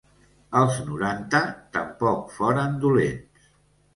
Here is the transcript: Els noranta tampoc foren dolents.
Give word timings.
Els 0.59 0.77
noranta 0.85 1.41
tampoc 1.77 2.33
foren 2.37 2.75
dolents. 2.87 3.53